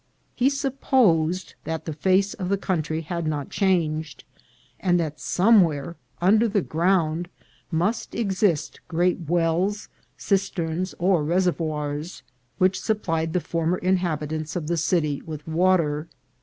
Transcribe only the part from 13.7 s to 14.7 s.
inhabitants of